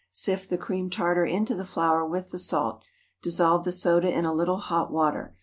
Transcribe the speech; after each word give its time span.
Sift 0.09 0.49
the 0.49 0.57
cream 0.57 0.89
tartar 0.89 1.27
into 1.27 1.53
the 1.53 1.63
flour 1.63 2.03
with 2.03 2.31
the 2.31 2.39
salt. 2.39 2.81
Dissolve 3.21 3.65
the 3.65 3.71
soda 3.71 4.11
in 4.11 4.25
a 4.25 4.33
little 4.33 4.57
hot 4.57 4.91
water. 4.91 5.35